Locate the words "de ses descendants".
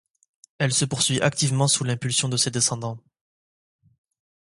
2.27-2.97